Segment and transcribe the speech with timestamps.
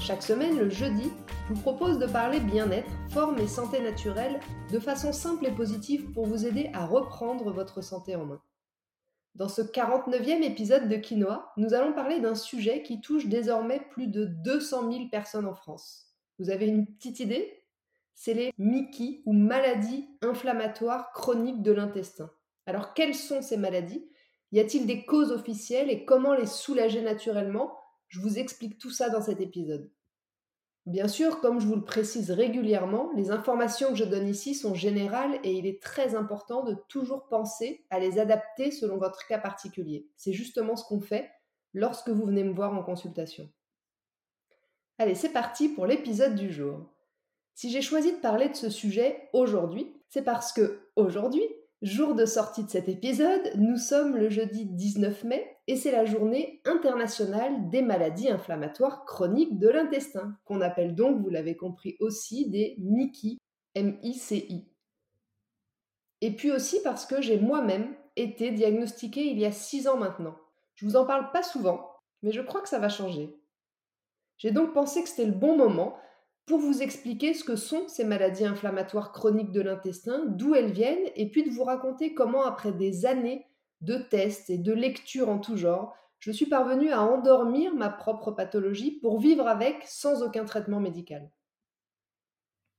[0.00, 1.10] Chaque semaine, le jeudi,
[1.48, 4.38] je vous propose de parler bien-être, forme et santé naturelle
[4.72, 8.40] de façon simple et positive pour vous aider à reprendre votre santé en main.
[9.34, 14.06] Dans ce 49e épisode de Quinoa, nous allons parler d'un sujet qui touche désormais plus
[14.06, 16.06] de 200 000 personnes en France.
[16.38, 17.64] Vous avez une petite idée?
[18.14, 22.30] C'est les MICI ou maladies inflammatoires chroniques de l'intestin.
[22.66, 24.08] Alors quelles sont ces maladies?
[24.52, 27.74] Y a-t-il des causes officielles et comment les soulager naturellement?
[28.08, 29.90] Je vous explique tout ça dans cet épisode.
[30.86, 34.74] Bien sûr, comme je vous le précise régulièrement, les informations que je donne ici sont
[34.74, 39.38] générales et il est très important de toujours penser à les adapter selon votre cas
[39.38, 40.08] particulier.
[40.16, 41.30] C'est justement ce qu'on fait
[41.74, 43.50] lorsque vous venez me voir en consultation.
[44.96, 46.90] Allez, c'est parti pour l'épisode du jour.
[47.54, 51.44] Si j'ai choisi de parler de ce sujet aujourd'hui, c'est parce que aujourd'hui,
[51.82, 56.06] jour de sortie de cet épisode, nous sommes le jeudi 19 mai et c'est la
[56.06, 62.48] journée internationale des maladies inflammatoires chroniques de l'intestin, qu'on appelle donc, vous l'avez compris aussi,
[62.48, 63.38] des MICI,
[63.74, 64.66] M-I-C-I.
[66.22, 70.34] Et puis aussi parce que j'ai moi-même été diagnostiquée il y a 6 ans maintenant.
[70.74, 71.86] Je vous en parle pas souvent,
[72.22, 73.38] mais je crois que ça va changer.
[74.38, 75.98] J'ai donc pensé que c'était le bon moment
[76.46, 81.10] pour vous expliquer ce que sont ces maladies inflammatoires chroniques de l'intestin, d'où elles viennent,
[81.14, 83.44] et puis de vous raconter comment, après des années
[83.80, 88.32] de tests et de lectures en tout genre, je suis parvenue à endormir ma propre
[88.32, 91.30] pathologie pour vivre avec sans aucun traitement médical.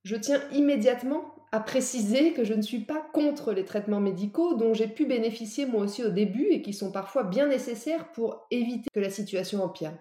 [0.03, 4.73] Je tiens immédiatement à préciser que je ne suis pas contre les traitements médicaux dont
[4.73, 8.90] j'ai pu bénéficier moi aussi au début et qui sont parfois bien nécessaires pour éviter
[8.94, 9.97] que la situation empire.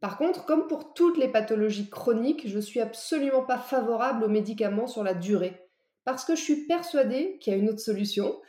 [0.00, 4.28] Par contre, comme pour toutes les pathologies chroniques, je ne suis absolument pas favorable aux
[4.28, 5.68] médicaments sur la durée,
[6.04, 8.40] parce que je suis persuadée qu'il y a une autre solution,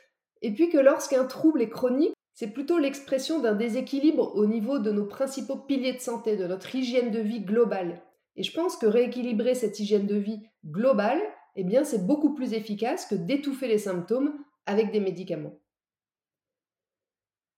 [0.41, 4.91] et puis que lorsqu'un trouble est chronique, c'est plutôt l'expression d'un déséquilibre au niveau de
[4.91, 8.01] nos principaux piliers de santé, de notre hygiène de vie globale.
[8.37, 11.21] Et je pense que rééquilibrer cette hygiène de vie globale,
[11.57, 14.33] eh bien, c'est beaucoup plus efficace que d'étouffer les symptômes
[14.65, 15.59] avec des médicaments.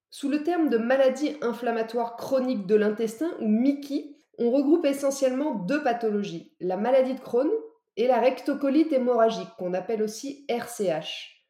[0.10, 5.84] Sous le terme de maladie inflammatoire chronique de l'intestin, ou MICI, on regroupe essentiellement deux
[5.84, 7.50] pathologies, la maladie de Crohn
[7.98, 11.41] et la rectocolite hémorragique, qu'on appelle aussi RCH.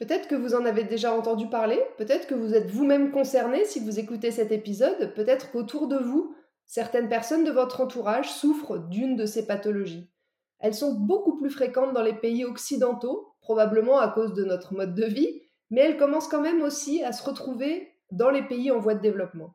[0.00, 3.80] Peut-être que vous en avez déjà entendu parler, peut-être que vous êtes vous-même concerné si
[3.80, 6.34] vous écoutez cet épisode, peut-être qu'autour de vous,
[6.64, 10.10] certaines personnes de votre entourage souffrent d'une de ces pathologies.
[10.58, 14.94] Elles sont beaucoup plus fréquentes dans les pays occidentaux, probablement à cause de notre mode
[14.94, 18.78] de vie, mais elles commencent quand même aussi à se retrouver dans les pays en
[18.78, 19.54] voie de développement.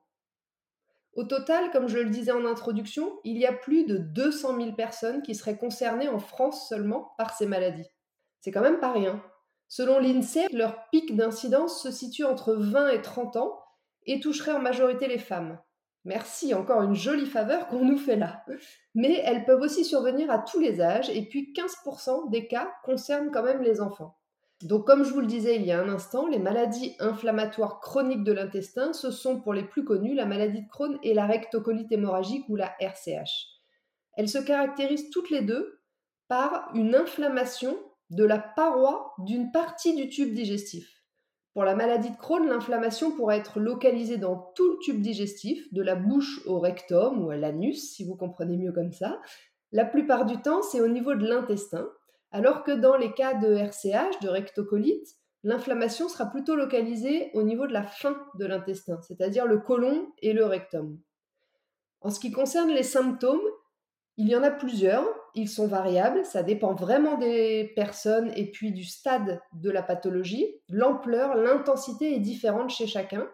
[1.13, 4.73] Au total, comme je le disais en introduction, il y a plus de 200 000
[4.73, 7.89] personnes qui seraient concernées en France seulement par ces maladies.
[8.41, 9.23] C'est quand même pas rien.
[9.67, 13.59] Selon l'INSEE, leur pic d'incidence se situe entre 20 et 30 ans
[14.05, 15.59] et toucherait en majorité les femmes.
[16.05, 18.45] Merci, encore une jolie faveur qu'on nous fait là.
[18.93, 23.31] Mais elles peuvent aussi survenir à tous les âges et puis 15% des cas concernent
[23.31, 24.15] quand même les enfants.
[24.61, 28.23] Donc, comme je vous le disais il y a un instant, les maladies inflammatoires chroniques
[28.23, 31.91] de l'intestin, ce sont pour les plus connues la maladie de Crohn et la rectocolite
[31.91, 33.47] hémorragique ou la RCH.
[34.15, 35.81] Elles se caractérisent toutes les deux
[36.27, 37.77] par une inflammation
[38.09, 41.03] de la paroi d'une partie du tube digestif.
[41.53, 45.81] Pour la maladie de Crohn, l'inflammation pourrait être localisée dans tout le tube digestif, de
[45.81, 49.21] la bouche au rectum ou à l'anus, si vous comprenez mieux comme ça.
[49.71, 51.89] La plupart du temps, c'est au niveau de l'intestin,
[52.31, 55.07] alors que dans les cas de RCH, de rectocolite,
[55.43, 60.33] l'inflammation sera plutôt localisée au niveau de la fin de l'intestin, c'est-à-dire le côlon et
[60.33, 60.99] le rectum.
[62.01, 63.39] En ce qui concerne les symptômes,
[64.17, 68.71] il y en a plusieurs, ils sont variables, ça dépend vraiment des personnes et puis
[68.71, 70.61] du stade de la pathologie.
[70.69, 73.27] L'ampleur, l'intensité est différente chez chacun,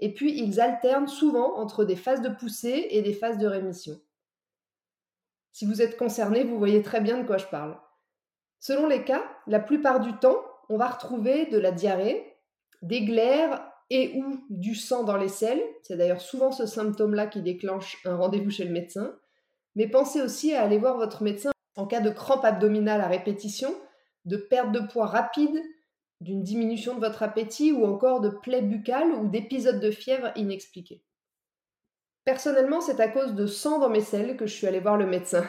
[0.00, 4.00] et puis ils alternent souvent entre des phases de poussée et des phases de rémission.
[5.52, 7.78] Si vous êtes concerné, vous voyez très bien de quoi je parle.
[8.58, 12.36] Selon les cas, la plupart du temps, on va retrouver de la diarrhée,
[12.82, 15.62] des glaires et ou du sang dans les selles.
[15.82, 19.16] C'est d'ailleurs souvent ce symptôme-là qui déclenche un rendez-vous chez le médecin.
[19.76, 23.74] Mais pensez aussi à aller voir votre médecin en cas de crampe abdominale à répétition,
[24.24, 25.62] de perte de poids rapide,
[26.20, 31.04] d'une diminution de votre appétit ou encore de plaies buccales ou d'épisodes de fièvre inexpliqués.
[32.24, 35.06] Personnellement, c'est à cause de sang dans mes selles que je suis allée voir le
[35.06, 35.46] médecin.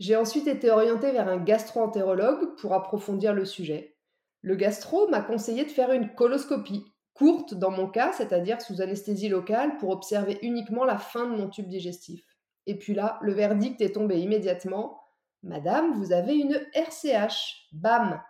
[0.00, 3.96] J'ai ensuite été orientée vers un gastro-entérologue pour approfondir le sujet.
[4.42, 6.84] Le gastro m'a conseillé de faire une coloscopie,
[7.14, 11.48] courte dans mon cas, c'est-à-dire sous anesthésie locale, pour observer uniquement la fin de mon
[11.48, 12.29] tube digestif.
[12.66, 15.00] Et puis là, le verdict est tombé immédiatement.
[15.42, 17.68] Madame, vous avez une RCH.
[17.72, 18.22] Bam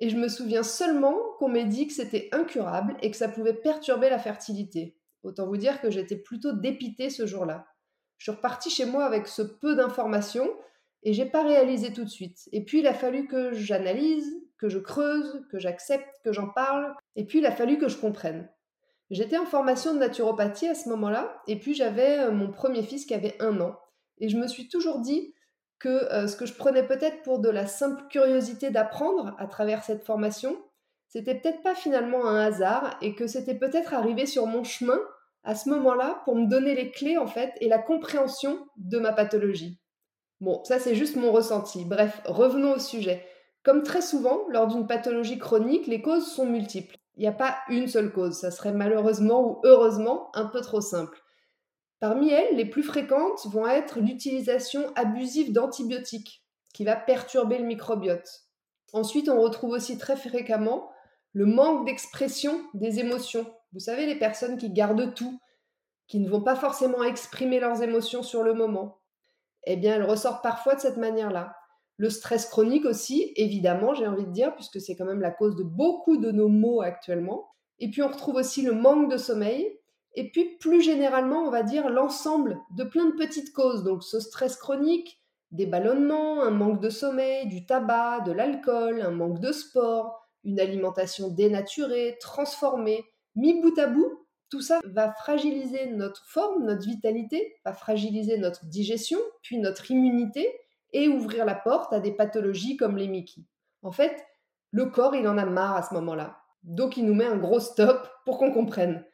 [0.00, 3.54] Et je me souviens seulement qu'on m'ait dit que c'était incurable et que ça pouvait
[3.54, 4.98] perturber la fertilité.
[5.22, 7.66] Autant vous dire que j'étais plutôt dépitée ce jour-là.
[8.18, 10.48] Je suis repartie chez moi avec ce peu d'informations
[11.02, 12.48] et j'ai pas réalisé tout de suite.
[12.52, 16.94] Et puis il a fallu que j'analyse, que je creuse, que j'accepte, que j'en parle,
[17.16, 18.48] et puis il a fallu que je comprenne.
[19.12, 23.04] J'étais en formation de naturopathie à ce moment-là, et puis j'avais euh, mon premier fils
[23.04, 23.78] qui avait un an.
[24.16, 25.34] Et je me suis toujours dit
[25.78, 29.84] que euh, ce que je prenais peut-être pour de la simple curiosité d'apprendre à travers
[29.84, 30.56] cette formation,
[31.08, 34.98] c'était peut-être pas finalement un hasard, et que c'était peut-être arrivé sur mon chemin
[35.44, 39.12] à ce moment-là pour me donner les clés en fait et la compréhension de ma
[39.12, 39.78] pathologie.
[40.40, 41.84] Bon, ça c'est juste mon ressenti.
[41.84, 43.26] Bref, revenons au sujet.
[43.62, 46.96] Comme très souvent, lors d'une pathologie chronique, les causes sont multiples.
[47.16, 50.80] Il n'y a pas une seule cause, ça serait malheureusement ou heureusement un peu trop
[50.80, 51.22] simple.
[52.00, 56.42] Parmi elles, les plus fréquentes vont être l'utilisation abusive d'antibiotiques,
[56.72, 58.44] qui va perturber le microbiote.
[58.92, 60.90] Ensuite, on retrouve aussi très fréquemment
[61.32, 63.46] le manque d'expression des émotions.
[63.72, 65.38] Vous savez, les personnes qui gardent tout,
[66.08, 69.00] qui ne vont pas forcément exprimer leurs émotions sur le moment.
[69.64, 71.56] Eh bien, elles ressortent parfois de cette manière-là.
[71.96, 75.56] Le stress chronique aussi, évidemment, j'ai envie de dire, puisque c'est quand même la cause
[75.56, 77.48] de beaucoup de nos maux actuellement.
[77.78, 79.78] Et puis on retrouve aussi le manque de sommeil.
[80.14, 83.82] Et puis plus généralement, on va dire l'ensemble de plein de petites causes.
[83.82, 89.10] Donc ce stress chronique, des ballonnements, un manque de sommeil, du tabac, de l'alcool, un
[89.10, 93.04] manque de sport, une alimentation dénaturée, transformée,
[93.36, 98.66] mis bout à bout, tout ça va fragiliser notre forme, notre vitalité, va fragiliser notre
[98.66, 100.46] digestion, puis notre immunité,
[100.92, 103.42] et ouvrir la porte à des pathologies comme les Mickey.
[103.82, 104.24] En fait,
[104.70, 106.38] le corps, il en a marre à ce moment-là.
[106.62, 109.04] Donc il nous met un gros stop pour qu'on comprenne.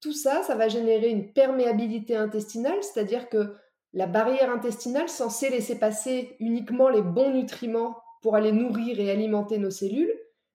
[0.00, 3.54] Tout ça, ça va générer une perméabilité intestinale, c'est-à-dire que
[3.92, 9.58] la barrière intestinale, censée laisser passer uniquement les bons nutriments pour aller nourrir et alimenter
[9.58, 10.12] nos cellules,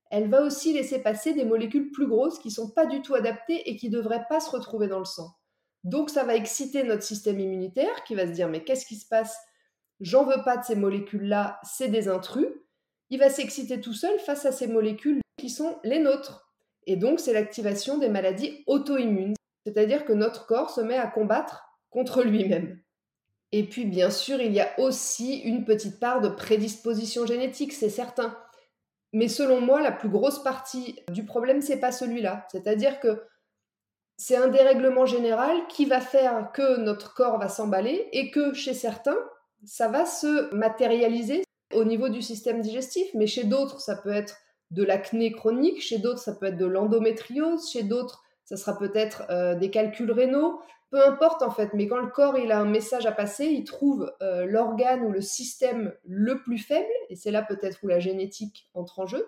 [0.10, 3.14] elle va aussi laisser passer des molécules plus grosses qui ne sont pas du tout
[3.14, 5.30] adaptées et qui ne devraient pas se retrouver dans le sang.
[5.84, 9.08] Donc ça va exciter notre système immunitaire qui va se dire mais qu'est-ce qui se
[9.08, 9.38] passe
[10.00, 12.48] j'en veux pas de ces molécules-là, c'est des intrus,
[13.10, 16.52] il va s'exciter tout seul face à ces molécules qui sont les nôtres.
[16.86, 19.36] Et donc, c'est l'activation des maladies auto-immunes,
[19.66, 22.80] c'est-à-dire que notre corps se met à combattre contre lui-même.
[23.52, 27.90] Et puis, bien sûr, il y a aussi une petite part de prédisposition génétique, c'est
[27.90, 28.38] certain.
[29.14, 32.46] Mais selon moi, la plus grosse partie du problème, c'est pas celui-là.
[32.52, 33.24] C'est-à-dire que
[34.18, 38.74] c'est un dérèglement général qui va faire que notre corps va s'emballer et que chez
[38.74, 39.18] certains,
[39.68, 41.44] ça va se matérialiser
[41.74, 44.38] au niveau du système digestif, mais chez d'autres, ça peut être
[44.72, 49.24] de l'acné chronique, chez d'autres, ça peut être de l'endométriose, chez d'autres, ça sera peut-être
[49.30, 52.66] euh, des calculs rénaux, peu importe en fait, mais quand le corps il a un
[52.66, 57.32] message à passer, il trouve euh, l'organe ou le système le plus faible, et c'est
[57.32, 59.28] là peut-être où la génétique entre en jeu,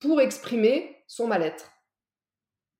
[0.00, 1.70] pour exprimer son mal-être.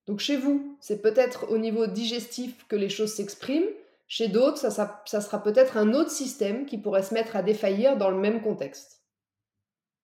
[0.07, 3.69] Donc chez vous, c'est peut-être au niveau digestif que les choses s'expriment,
[4.07, 4.71] chez d'autres, ça,
[5.21, 9.03] sera peut-être un autre système qui pourrait se mettre à défaillir dans le même contexte.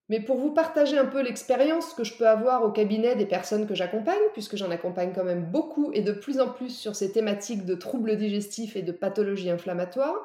[0.08, 3.68] Mais pour vous partager un peu l'expérience que je peux avoir au cabinet des personnes
[3.68, 7.12] que j'accompagne, puisque j'en accompagne quand même beaucoup et de plus en plus sur ces
[7.12, 10.16] thématiques de troubles digestifs et de pathologies inflammatoires,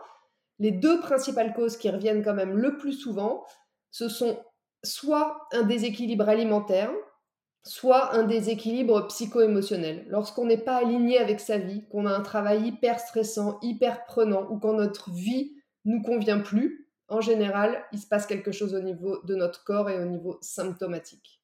[0.58, 3.46] les deux principales causes qui reviennent quand même le plus souvent,
[3.92, 4.40] ce sont
[4.84, 6.92] soit un déséquilibre alimentaire,
[7.66, 10.06] soit un déséquilibre psycho-émotionnel.
[10.10, 14.48] Lorsqu'on n'est pas aligné avec sa vie, qu'on a un travail hyper stressant, hyper prenant,
[14.52, 18.82] ou quand notre vie nous convient plus, en général, il se passe quelque chose au
[18.82, 21.42] niveau de notre corps et au niveau symptomatique.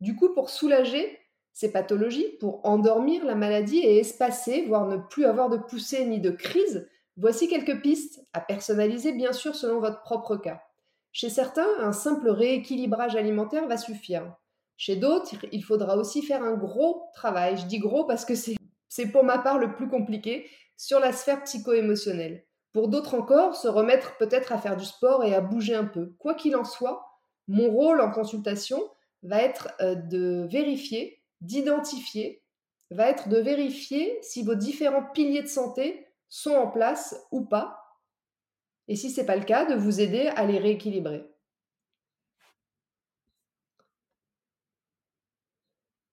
[0.00, 1.18] Du coup, pour soulager
[1.52, 6.20] ces pathologies, pour endormir la maladie et espacer, voire ne plus avoir de poussée ni
[6.20, 10.62] de crise, voici quelques pistes à personnaliser bien sûr selon votre propre cas.
[11.12, 14.36] Chez certains, un simple rééquilibrage alimentaire va suffire.
[14.80, 17.58] Chez d'autres, il faudra aussi faire un gros travail.
[17.58, 21.44] Je dis gros parce que c'est pour ma part le plus compliqué sur la sphère
[21.44, 22.46] psycho-émotionnelle.
[22.72, 26.14] Pour d'autres encore, se remettre peut-être à faire du sport et à bouger un peu.
[26.18, 27.04] Quoi qu'il en soit,
[27.46, 28.82] mon rôle en consultation
[29.22, 32.42] va être euh, de vérifier, d'identifier,
[32.90, 37.98] va être de vérifier si vos différents piliers de santé sont en place ou pas.
[38.88, 41.29] Et si ce n'est pas le cas, de vous aider à les rééquilibrer.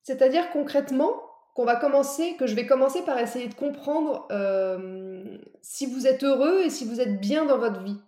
[0.08, 1.22] C'est-à-dire concrètement,
[1.54, 6.24] qu'on va commencer, que je vais commencer par essayer de comprendre euh, si vous êtes
[6.24, 8.00] heureux et si vous êtes bien dans votre vie.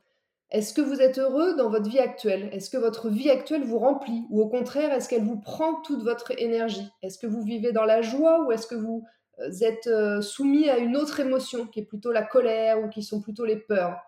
[0.49, 2.49] Est-ce que vous êtes heureux dans votre vie actuelle?
[2.53, 4.25] Est-ce que votre vie actuelle vous remplit?
[4.29, 6.89] Ou au contraire, est-ce qu'elle vous prend toute votre énergie?
[7.01, 9.03] Est-ce que vous vivez dans la joie ou est-ce que vous
[9.41, 13.03] euh, êtes euh, soumis à une autre émotion qui est plutôt la colère ou qui
[13.03, 13.99] sont plutôt les peurs?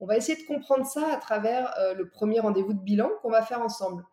[0.00, 3.40] On va essayer de comprendre ça à travers le premier rendez-vous de bilan qu'on va
[3.40, 4.04] faire ensemble.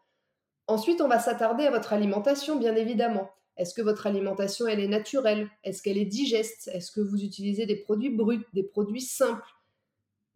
[0.68, 3.30] Ensuite, on va s'attarder à votre alimentation, bien évidemment.
[3.58, 5.48] Est-ce que votre alimentation, elle est naturelle?
[5.64, 6.70] Est-ce qu'elle est digeste?
[6.74, 9.48] Est-ce que vous utilisez des produits bruts, des produits simples?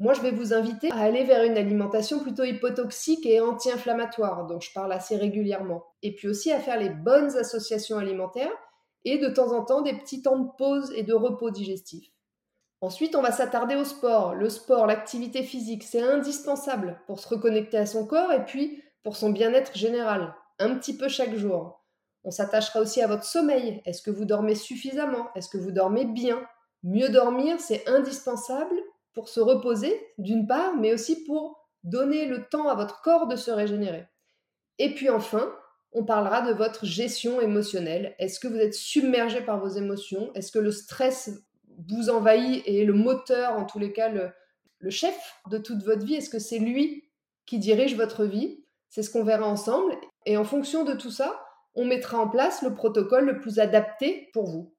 [0.02, 4.62] Moi, je vais vous inviter à aller vers une alimentation plutôt hypotoxique et anti-inflammatoire, dont
[4.62, 5.84] je parle assez régulièrement.
[6.04, 8.56] Et puis aussi à faire les bonnes associations alimentaires
[9.04, 12.10] et de temps en temps des petits temps de pause et de repos digestif.
[12.80, 14.36] Ensuite, on va s'attarder au sport.
[14.36, 19.16] Le sport, l'activité physique, c'est indispensable pour se reconnecter à son corps et puis pour
[19.16, 21.84] son bien-être général, un petit peu chaque jour.
[22.24, 23.82] On s'attachera aussi à votre sommeil.
[23.86, 25.30] Est-ce que vous dormez suffisamment?
[25.36, 26.42] Est-ce que vous dormez bien?
[26.84, 28.76] Mieux dormir, c'est indispensable
[29.14, 33.36] pour se reposer, d'une part, mais aussi pour donner le temps à votre corps de
[33.36, 34.06] se régénérer.
[34.78, 35.54] Et puis enfin,
[35.92, 38.16] on parlera de votre gestion émotionnelle.
[38.20, 40.32] Est-ce que vous êtes submergé par vos émotions?
[40.36, 41.32] Est-ce que le stress
[41.90, 44.30] vous envahit et est le moteur, en tous les cas, le,
[44.80, 45.18] le chef
[45.50, 46.16] de toute votre vie?
[46.16, 47.10] Est-ce que c'est lui
[47.46, 48.64] qui dirige votre vie?
[48.90, 49.96] C'est ce qu'on verra ensemble.
[50.26, 51.40] Et en fonction de tout ça,
[51.76, 54.74] on mettra en place le protocole le plus adapté pour vous.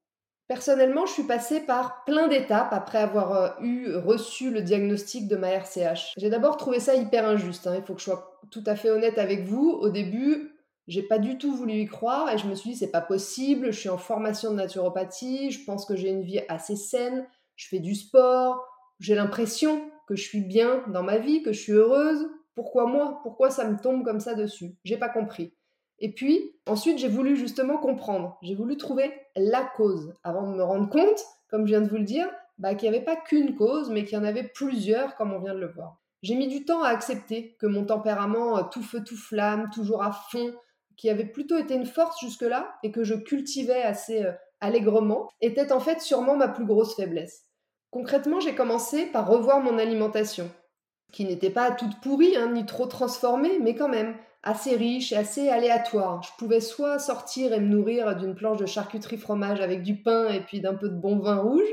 [0.47, 5.37] Personnellement, je suis passée par plein d'étapes après avoir euh, eu reçu le diagnostic de
[5.37, 6.13] ma RCH.
[6.17, 7.75] J'ai d'abord trouvé ça hyper injuste, hein.
[7.77, 9.69] il faut que je sois tout à fait honnête avec vous.
[9.69, 10.51] Au début,
[10.87, 13.71] j'ai pas du tout voulu y croire et je me suis dit c'est pas possible,
[13.71, 17.25] je suis en formation de naturopathie, je pense que j'ai une vie assez saine,
[17.55, 18.61] je fais du sport,
[18.99, 22.27] j'ai l'impression que je suis bien dans ma vie, que je suis heureuse.
[22.61, 24.75] Pourquoi moi Pourquoi ça me tombe comme ça dessus?
[24.83, 25.51] J'ai pas compris.
[25.97, 28.37] Et puis, ensuite, j'ai voulu justement comprendre.
[28.43, 31.97] J'ai voulu trouver la cause avant de me rendre compte, comme je viens de vous
[31.97, 35.15] le dire, bah, qu'il n'y avait pas qu'une cause, mais qu'il y en avait plusieurs,
[35.15, 36.03] comme on vient de le voir.
[36.21, 40.03] J'ai mis du temps à accepter que mon tempérament euh, tout feu, tout flamme, toujours
[40.03, 40.53] à fond,
[40.97, 45.71] qui avait plutôt été une force jusque-là et que je cultivais assez euh, allègrement, était
[45.71, 47.47] en fait sûrement ma plus grosse faiblesse.
[47.89, 50.51] Concrètement, j'ai commencé par revoir mon alimentation,
[51.11, 55.17] qui n'était pas toute pourrie, hein, ni trop transformée, mais quand même assez riche et
[55.17, 56.23] assez aléatoire.
[56.23, 60.29] Je pouvais soit sortir et me nourrir d'une planche de charcuterie fromage avec du pain
[60.29, 61.69] et puis d'un peu de bon vin rouge,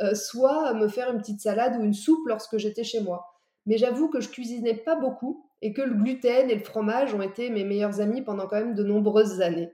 [0.00, 3.26] euh, soit me faire une petite salade ou une soupe lorsque j'étais chez moi.
[3.66, 7.22] Mais j'avoue que je cuisinais pas beaucoup et que le gluten et le fromage ont
[7.22, 9.72] été mes meilleurs amis pendant quand même de nombreuses années.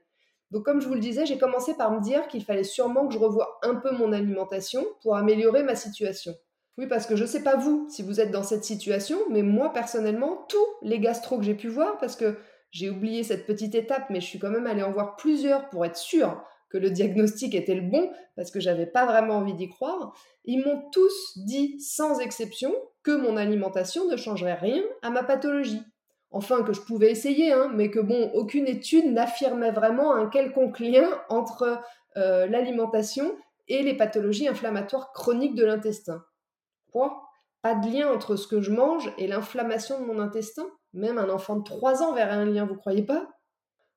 [0.50, 3.12] Donc comme je vous le disais, j'ai commencé par me dire qu'il fallait sûrement que
[3.12, 6.34] je revoie un peu mon alimentation pour améliorer ma situation.
[6.78, 9.42] Oui, parce que je ne sais pas vous si vous êtes dans cette situation, mais
[9.42, 12.38] moi personnellement, tous les gastro que j'ai pu voir, parce que
[12.70, 15.85] j'ai oublié cette petite étape, mais je suis quand même allée en voir plusieurs pour
[15.85, 19.68] être sûre que le diagnostic était le bon, parce que j'avais pas vraiment envie d'y
[19.68, 25.25] croire, ils m'ont tous dit, sans exception, que mon alimentation ne changerait rien à ma
[25.25, 25.82] pathologie.
[26.30, 30.78] Enfin, que je pouvais essayer, hein, mais que bon, aucune étude n'affirmait vraiment un quelconque
[30.78, 31.80] lien entre
[32.18, 33.35] euh, l'alimentation
[33.66, 36.23] et les pathologies inflammatoires chroniques de l'intestin.
[37.62, 41.28] Pas de lien entre ce que je mange et l'inflammation de mon intestin Même un
[41.28, 43.28] enfant de 3 ans verrait un lien, vous croyez pas?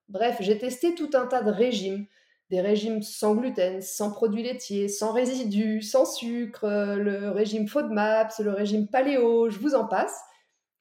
[0.09, 2.05] Bref, j'ai testé tout un tas de régimes.
[2.49, 8.51] Des régimes sans gluten, sans produits laitiers, sans résidus, sans sucre, le régime FODMAPS, le
[8.51, 10.19] régime paléo, je vous en passe.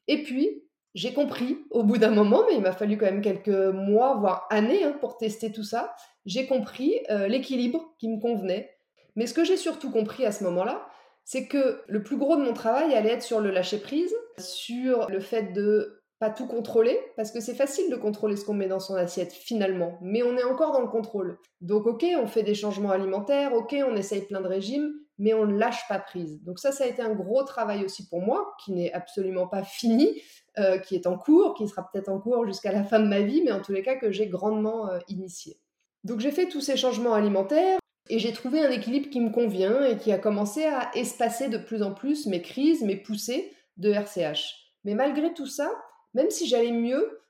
[0.08, 3.48] Et puis, j'ai compris au bout d'un moment, mais il m'a fallu quand même quelques
[3.48, 5.94] mois, voire années hein, pour tester tout ça,
[6.26, 8.76] j'ai compris euh, l'équilibre qui me convenait.
[9.14, 10.86] Mais ce que j'ai surtout compris à ce moment-là,
[11.24, 15.20] c'est que le plus gros de mon travail allait être sur le lâcher-prise, sur le
[15.20, 18.78] fait de pas tout contrôler, parce que c'est facile de contrôler ce qu'on met dans
[18.78, 21.38] son assiette finalement, mais on est encore dans le contrôle.
[21.62, 25.46] Donc ok, on fait des changements alimentaires, ok, on essaye plein de régimes, mais on
[25.46, 26.42] ne lâche pas prise.
[26.44, 29.62] Donc ça, ça a été un gros travail aussi pour moi, qui n'est absolument pas
[29.62, 30.20] fini,
[30.58, 33.20] euh, qui est en cours, qui sera peut-être en cours jusqu'à la fin de ma
[33.20, 35.58] vie, mais en tous les cas que j'ai grandement euh, initié.
[36.04, 37.79] Donc j'ai fait tous ces changements alimentaires,
[38.10, 41.58] et j'ai trouvé un équilibre qui me convient et qui a commencé à espacer de
[41.58, 44.74] plus en plus mes crises, mes poussées de RCH.
[44.84, 45.70] Mais malgré tout ça,
[46.14, 47.20] même si j'allais mieux,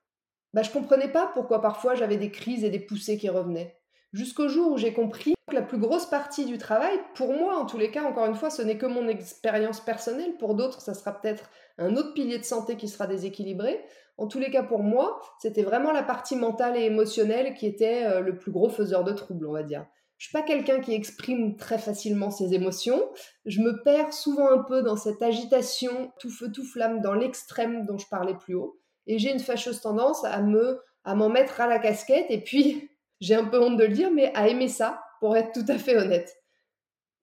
[0.54, 3.76] bah, je comprenais pas pourquoi parfois j'avais des crises et des poussées qui revenaient.
[4.12, 7.66] Jusqu'au jour où j'ai compris que la plus grosse partie du travail, pour moi en
[7.66, 10.94] tous les cas, encore une fois, ce n'est que mon expérience personnelle, pour d'autres, ça
[10.94, 13.84] sera peut-être un autre pilier de santé qui sera déséquilibré.
[14.16, 18.04] En tous les cas, pour moi, c'était vraiment la partie mentale et émotionnelle qui était
[18.04, 19.86] euh, le plus gros faiseur de troubles, on va dire.
[20.20, 23.10] Je suis pas quelqu'un qui exprime très facilement ses émotions.
[23.46, 27.86] Je me perds souvent un peu dans cette agitation tout feu tout flamme dans l'extrême
[27.86, 28.78] dont je parlais plus haut.
[29.06, 32.90] Et j'ai une fâcheuse tendance à me à m'en mettre à la casquette et puis
[33.22, 35.78] j'ai un peu honte de le dire, mais à aimer ça, pour être tout à
[35.78, 36.36] fait honnête.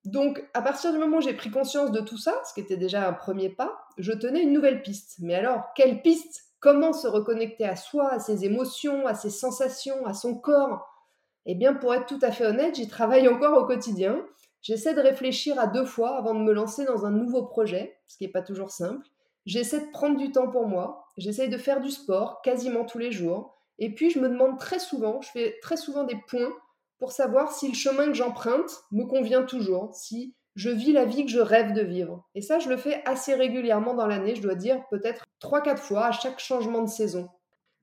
[0.04, 2.76] Donc, à partir du moment où j'ai pris conscience de tout ça, ce qui était
[2.76, 5.18] déjà un premier pas, je tenais une nouvelle piste.
[5.20, 6.46] Mais alors, quelle piste?
[6.58, 10.97] Comment se reconnecter à soi, à ses émotions, à ses sensations, à son corps?
[11.46, 14.24] Eh bien, pour être tout à fait honnête, j'y travaille encore au quotidien.
[14.60, 18.18] J'essaie de réfléchir à deux fois avant de me lancer dans un nouveau projet, ce
[18.18, 19.06] qui n'est pas toujours simple.
[19.46, 21.06] J'essaie de prendre du temps pour moi.
[21.16, 23.56] J'essaie de faire du sport quasiment tous les jours.
[23.78, 26.52] Et puis, je me demande très souvent, je fais très souvent des points
[26.98, 31.24] pour savoir si le chemin que j'emprunte me convient toujours, si je vis la vie
[31.24, 32.26] que je rêve de vivre.
[32.34, 36.06] Et ça, je le fais assez régulièrement dans l'année, je dois dire peut-être 3-4 fois
[36.06, 37.28] à chaque changement de saison.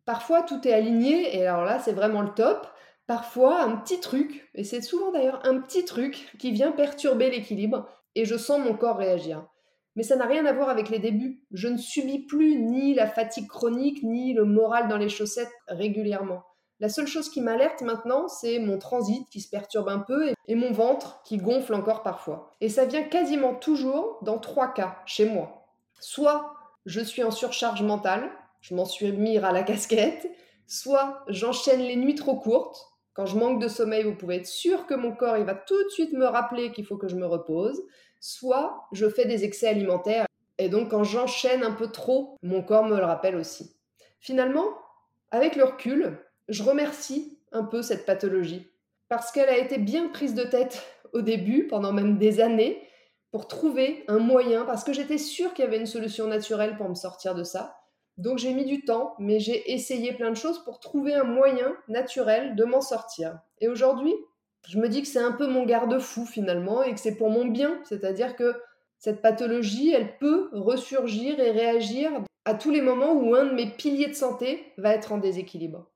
[0.04, 2.68] Parfois, tout est aligné, et alors là, c'est vraiment le top.
[3.08, 7.88] Parfois, un petit truc, et c'est souvent d'ailleurs un petit truc qui vient perturber l'équilibre,
[8.16, 9.46] et je sens mon corps réagir.
[9.96, 11.46] Mais ça n'a rien à voir avec les débuts.
[11.52, 16.44] Je ne subis plus ni la fatigue chronique, ni le moral dans les chaussettes régulièrement.
[16.82, 20.56] La seule chose qui m'alerte maintenant, c'est mon transit qui se perturbe un peu et
[20.56, 22.52] mon ventre qui gonfle encore parfois.
[22.60, 25.68] Et ça vient quasiment toujours dans trois cas chez moi.
[26.02, 26.54] Soit
[26.86, 30.30] je suis en surcharge mentale, je m'en suis mis à la casquette,
[30.68, 32.95] soit j'enchaîne les nuits trop courtes.
[33.16, 35.82] Quand je manque de sommeil, vous pouvez être sûr que mon corps il va tout
[35.84, 37.82] de suite me rappeler qu'il faut que je me repose.
[38.20, 42.86] Soit je fais des excès alimentaires et donc quand j'enchaîne un peu trop, mon corps
[42.86, 43.76] me le rappelle aussi.
[44.20, 44.68] Finalement,
[45.32, 46.20] avec le recul,
[46.50, 48.70] je remercie un peu cette pathologie
[49.08, 52.82] parce qu'elle a été bien prise de tête au début, pendant même des années,
[53.32, 56.90] pour trouver un moyen, parce que j'étais sûre qu'il y avait une solution naturelle pour
[56.90, 57.78] me sortir de ça.
[58.18, 61.76] Donc j'ai mis du temps, mais j'ai essayé plein de choses pour trouver un moyen
[61.88, 63.40] naturel de m'en sortir.
[63.60, 64.14] Et aujourd'hui,
[64.68, 67.46] je me dis que c'est un peu mon garde-fou finalement et que c'est pour mon
[67.46, 68.56] bien, c'est-à-dire que
[68.98, 72.12] cette pathologie, elle peut ressurgir et réagir
[72.46, 75.92] à tous les moments où un de mes piliers de santé va être en déséquilibre.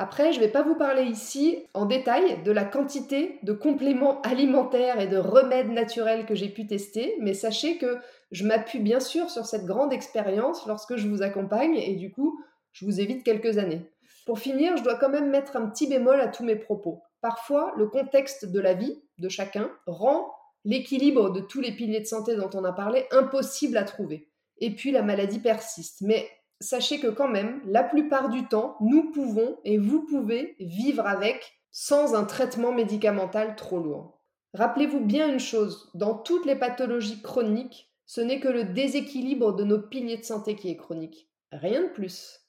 [0.00, 4.20] Après, je ne vais pas vous parler ici en détail de la quantité de compléments
[4.22, 7.98] alimentaires et de remèdes naturels que j'ai pu tester, mais sachez que
[8.30, 12.40] je m'appuie bien sûr sur cette grande expérience lorsque je vous accompagne et du coup,
[12.72, 13.90] je vous évite quelques années.
[14.24, 17.02] Pour finir, je dois quand même mettre un petit bémol à tous mes propos.
[17.20, 20.30] Parfois, le contexte de la vie de chacun rend
[20.64, 24.28] l'équilibre de tous les piliers de santé dont on a parlé impossible à trouver.
[24.58, 26.02] Et puis la maladie persiste.
[26.02, 26.28] Mais
[26.60, 31.60] sachez que quand même, la plupart du temps, nous pouvons et vous pouvez vivre avec
[31.70, 34.18] sans un traitement médicamental trop lourd.
[34.54, 39.64] Rappelez-vous bien une chose, dans toutes les pathologies chroniques, ce n'est que le déséquilibre de
[39.64, 41.28] nos piliers de santé qui est chronique.
[41.52, 42.40] Rien de plus.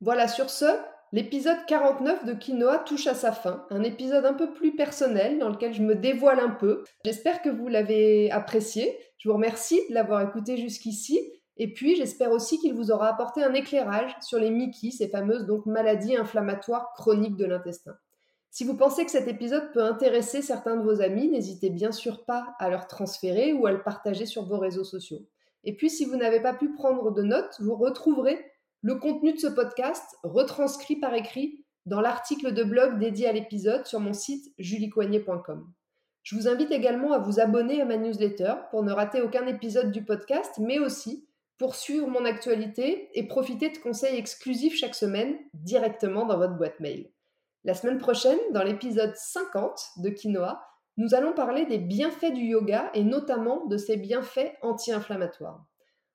[0.00, 0.66] Voilà, sur ce,
[1.12, 5.48] l'épisode 49 de Quinoa touche à sa fin, un épisode un peu plus personnel dans
[5.48, 6.82] lequel je me dévoile un peu.
[7.04, 8.98] J'espère que vous l'avez apprécié.
[9.18, 13.42] Je vous remercie de l'avoir écouté jusqu'ici et puis, j'espère aussi qu'il vous aura apporté
[13.42, 17.96] un éclairage sur les MICI, ces fameuses donc maladies inflammatoires chroniques de l'intestin.
[18.50, 22.24] Si vous pensez que cet épisode peut intéresser certains de vos amis, n'hésitez bien sûr
[22.24, 25.26] pas à leur transférer ou à le partager sur vos réseaux sociaux.
[25.64, 28.38] Et puis, si vous n'avez pas pu prendre de notes, vous retrouverez
[28.82, 33.86] le contenu de ce podcast retranscrit par écrit dans l'article de blog dédié à l'épisode
[33.86, 35.66] sur mon site juliecoignet.com.
[36.22, 39.92] Je vous invite également à vous abonner à ma newsletter pour ne rater aucun épisode
[39.92, 41.25] du podcast, mais aussi
[41.58, 46.80] pour suivre mon actualité et profiter de conseils exclusifs chaque semaine directement dans votre boîte
[46.80, 47.10] mail.
[47.64, 50.62] La semaine prochaine, dans l'épisode 50 de Quinoa,
[50.98, 55.64] nous allons parler des bienfaits du yoga et notamment de ses bienfaits anti-inflammatoires.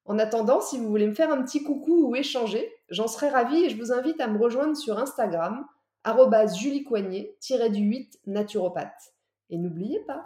[0.05, 3.65] En attendant, si vous voulez me faire un petit coucou ou échanger, j'en serais ravie
[3.65, 5.65] et je vous invite à me rejoindre sur Instagram,
[6.05, 9.13] juliecoignet-du-8 naturopathe.
[9.49, 10.25] Et n'oubliez pas,